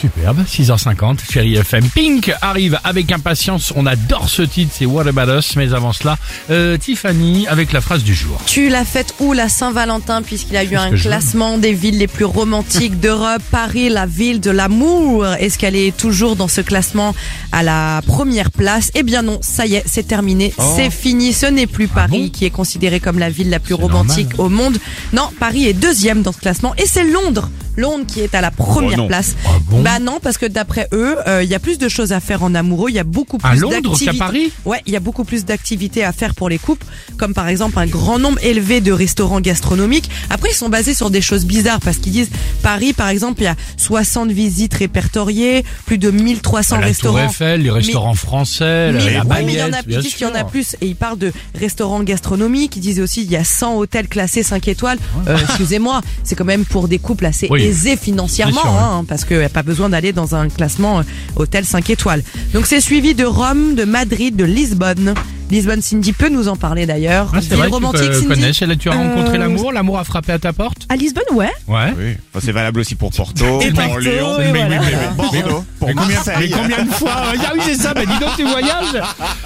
Superbe, 0.00 0.44
6h50, 0.46 1.18
chérie 1.30 1.56
FM. 1.56 1.84
Pink 1.90 2.32
arrive 2.40 2.78
avec 2.84 3.10
impatience, 3.10 3.72
on 3.74 3.84
adore 3.84 4.28
ce 4.28 4.42
titre, 4.42 4.70
c'est 4.72 4.86
What 4.86 5.08
About 5.08 5.38
Us, 5.38 5.56
mais 5.56 5.72
avant 5.74 5.92
cela, 5.92 6.16
euh, 6.50 6.76
Tiffany 6.76 7.48
avec 7.48 7.72
la 7.72 7.80
phrase 7.80 8.04
du 8.04 8.14
jour. 8.14 8.40
Tu 8.46 8.68
l'as 8.68 8.84
faite 8.84 9.14
où 9.18 9.32
la 9.32 9.48
Saint-Valentin 9.48 10.22
puisqu'il 10.22 10.54
y 10.54 10.56
a 10.56 10.64
eu 10.64 10.76
un 10.76 10.90
classement 10.92 11.58
des 11.58 11.72
villes 11.72 11.98
les 11.98 12.06
plus 12.06 12.24
romantiques 12.24 13.00
d'Europe, 13.00 13.42
Paris, 13.50 13.88
la 13.88 14.06
ville 14.06 14.40
de 14.40 14.50
l'amour. 14.50 15.26
Est-ce 15.26 15.58
qu'elle 15.58 15.74
est 15.76 15.96
toujours 15.96 16.36
dans 16.36 16.48
ce 16.48 16.60
classement 16.60 17.14
à 17.50 17.62
la 17.64 18.00
première 18.06 18.50
place? 18.52 18.90
Eh 18.94 19.02
bien 19.02 19.22
non, 19.22 19.38
ça 19.42 19.66
y 19.66 19.74
est, 19.74 19.82
c'est 19.86 20.06
terminé, 20.06 20.54
c'est 20.76 20.90
fini. 20.90 21.32
Ce 21.32 21.46
n'est 21.46 21.66
plus 21.66 21.88
Paris 21.88 21.98
Oh. 22.10 22.16
Ah 22.20 22.24
bon? 22.24 22.28
qui 22.30 22.44
est 22.44 22.50
considérée 22.50 23.00
comme 23.00 23.18
la 23.18 23.28
ville 23.30 23.50
la 23.50 23.58
plus 23.58 23.74
romantique 23.74 24.36
normal. 24.38 24.46
au 24.46 24.48
monde. 24.48 24.78
Non, 25.12 25.28
Paris 25.40 25.66
est 25.66 25.72
deuxième 25.72 26.22
dans 26.22 26.32
ce 26.32 26.38
classement 26.38 26.74
et 26.76 26.86
c'est 26.86 27.04
Londres. 27.04 27.50
Londres 27.78 28.04
qui 28.06 28.20
est 28.20 28.34
à 28.34 28.40
la 28.40 28.50
première 28.50 28.98
non. 28.98 29.06
place. 29.06 29.36
Ah 29.46 29.50
bon 29.66 29.82
bah 29.82 29.98
non, 30.00 30.18
parce 30.22 30.36
que 30.36 30.46
d'après 30.46 30.88
eux, 30.92 31.16
euh, 31.26 31.42
il 31.42 31.48
y 31.48 31.54
a 31.54 31.58
plus 31.58 31.78
de 31.78 31.88
choses 31.88 32.12
à 32.12 32.20
faire 32.20 32.42
en 32.42 32.54
amoureux, 32.54 32.90
il 32.90 32.96
y 32.96 32.98
a 32.98 33.04
beaucoup 33.04 33.38
plus 33.38 33.64
À 33.64 33.68
d'activités. 33.68 34.18
Paris 34.18 34.52
Ouais, 34.64 34.82
il 34.86 34.92
y 34.92 34.96
a 34.96 35.00
beaucoup 35.00 35.24
plus 35.24 35.44
d'activités 35.44 36.04
à 36.04 36.12
faire 36.12 36.34
pour 36.34 36.48
les 36.48 36.58
couples, 36.58 36.84
comme 37.16 37.34
par 37.34 37.48
exemple 37.48 37.78
un 37.78 37.86
grand 37.86 38.18
nombre 38.18 38.38
élevé 38.42 38.80
de 38.80 38.92
restaurants 38.92 39.40
gastronomiques. 39.40 40.10
Après, 40.30 40.50
ils 40.50 40.56
sont 40.56 40.68
basés 40.68 40.94
sur 40.94 41.10
des 41.10 41.20
choses 41.20 41.46
bizarres 41.46 41.80
parce 41.80 41.98
qu'ils 41.98 42.12
disent 42.12 42.30
Paris, 42.62 42.92
par 42.92 43.08
exemple, 43.08 43.40
il 43.42 43.44
y 43.44 43.48
a 43.48 43.56
60 43.76 44.30
visites 44.30 44.74
répertoriées, 44.74 45.64
plus 45.86 45.98
de 45.98 46.10
1300 46.10 46.76
la 46.76 46.80
Tour 46.80 46.88
restaurants. 46.88 47.28
Eiffel, 47.28 47.62
les 47.62 47.70
restaurants 47.70 48.14
français, 48.14 48.92
la, 48.92 49.04
Mais, 49.04 49.12
la 49.14 49.24
ouais, 49.24 49.42
mais 49.44 49.52
il 49.52 49.58
y 49.58 49.62
en 49.62 49.72
a, 49.72 49.82
disent 49.82 50.14
qu'il 50.14 50.26
y 50.26 50.30
en 50.30 50.34
a 50.34 50.44
plus 50.44 50.76
et 50.80 50.86
ils 50.86 50.96
parlent 50.96 51.18
de 51.18 51.32
restaurants 51.54 52.02
gastronomiques. 52.02 52.76
Ils 52.76 52.80
disent 52.80 53.00
aussi 53.00 53.22
il 53.22 53.30
y 53.30 53.36
a 53.36 53.44
100 53.44 53.76
hôtels 53.76 54.08
classés 54.08 54.42
5 54.42 54.66
étoiles. 54.68 54.98
Euh, 55.26 55.36
excusez-moi, 55.40 56.00
c'est 56.24 56.34
quand 56.34 56.44
même 56.44 56.64
pour 56.64 56.88
des 56.88 56.98
couples 56.98 57.26
assez 57.26 57.46
Oui. 57.50 57.67
Aisés 57.68 57.96
financièrement, 57.96 58.60
sûr, 58.60 58.70
hein, 58.70 59.04
parce 59.08 59.24
qu'il 59.24 59.38
n'y 59.38 59.44
a 59.44 59.48
pas 59.48 59.62
besoin 59.62 59.88
d'aller 59.88 60.12
dans 60.12 60.34
un 60.34 60.48
classement 60.48 61.00
euh, 61.00 61.02
hôtel 61.36 61.64
5 61.64 61.88
étoiles. 61.90 62.22
Donc 62.54 62.66
c'est 62.66 62.80
suivi 62.80 63.14
de 63.14 63.24
Rome, 63.24 63.74
de 63.74 63.84
Madrid, 63.84 64.34
de 64.36 64.44
Lisbonne. 64.44 65.14
Lisbonne, 65.50 65.80
Cindy 65.80 66.12
peut 66.12 66.28
nous 66.28 66.48
en 66.48 66.56
parler 66.56 66.84
d'ailleurs. 66.84 67.32
Ah, 67.34 67.38
c'est 67.40 67.54
vrai, 67.54 67.68
romantique, 67.68 68.02
tu 68.02 68.26
peux- 68.28 68.34
Cindy 68.34 68.66
là, 68.66 68.76
tu 68.76 68.90
as 68.90 68.92
rencontré 68.92 69.36
Euh, 69.36 69.40
l'amour, 69.40 69.72
l'amour 69.72 69.98
a 69.98 70.04
frappé 70.04 70.32
à 70.32 70.38
ta 70.38 70.52
porte 70.52 70.86
À 70.90 70.96
Lisbonne, 70.96 71.24
ouais. 71.32 71.50
Ouais. 71.66 71.94
Oui, 71.96 72.16
enfin, 72.34 72.44
c'est 72.44 72.52
valable 72.52 72.80
aussi 72.80 72.94
pour 72.96 73.10
Porto, 73.10 73.60
Et 73.62 73.70
pour 73.70 73.82
mais, 73.98 74.18
voilà. 74.52 74.68
mais- 74.68 74.78
mais- 74.80 75.16
Bordeaux, 75.16 75.64
pour 75.94 76.06
Mais 76.06 76.14
combien, 76.14 76.18
mais 76.26 76.32
Marseille. 76.32 76.50
combien 76.56 76.84
de 76.84 76.90
fois 76.90 77.10
Ah 77.38 77.50
oui, 77.54 77.60
c'est 77.64 77.74
ça, 77.74 77.94
bah 77.94 78.02
dis 78.04 78.18
donc 78.18 78.36
tu 78.36 78.44
voyages 78.44 79.02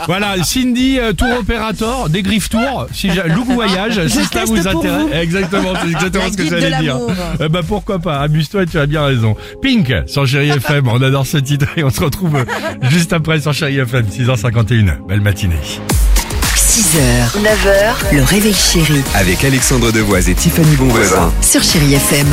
Voilà, 0.06 0.42
Cindy, 0.44 0.98
euh, 0.98 1.12
tour 1.12 1.28
opérateur, 1.40 2.08
dégriffe 2.08 2.48
tour, 2.48 2.86
si 2.92 3.10
j'ai- 3.10 3.22
look 3.34 3.46
voyage, 3.46 4.06
si 4.08 4.22
ça 4.24 4.28
teste 4.30 4.48
vous 4.48 4.66
intéresse. 4.68 5.02
vous. 5.02 5.12
Exactement, 5.12 5.72
c'est 5.82 5.90
exactement 5.90 6.24
La 6.24 6.30
ce 6.30 6.36
que 6.36 6.42
guide 6.42 6.52
de 6.52 6.60
j'allais 6.60 6.78
dire. 6.82 6.94
l'amour. 6.94 7.12
Euh, 7.40 7.48
bah 7.48 7.60
pourquoi 7.66 7.98
pas, 7.98 8.18
amuse-toi, 8.20 8.66
tu 8.66 8.78
as 8.78 8.86
bien 8.86 9.04
raison. 9.04 9.36
Pink, 9.62 9.92
sur 10.06 10.26
Chéri 10.26 10.50
FM, 10.50 10.88
on 10.88 11.00
adore 11.02 11.26
ce 11.26 11.38
titre 11.38 11.66
et 11.76 11.84
on 11.84 11.90
se 11.90 12.00
retrouve 12.00 12.36
euh, 12.36 12.44
juste 12.90 13.12
après 13.12 13.40
sur 13.40 13.52
Chéri 13.52 13.78
FM, 13.78 14.06
6h51. 14.06 15.06
Belle 15.08 15.20
matinée. 15.20 15.56
6h, 16.56 17.38
9h, 17.42 18.16
le 18.16 18.22
réveil 18.22 18.54
chéri 18.54 19.02
Avec 19.14 19.44
Alexandre 19.44 19.92
Devoise 19.92 20.28
et 20.28 20.34
Tiffany 20.34 20.76
Bonvoisin. 20.76 21.30
sur 21.42 21.62
Chérie 21.62 21.94
FM. 21.94 22.26